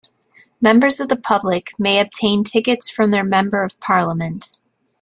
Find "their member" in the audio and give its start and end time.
3.11-3.61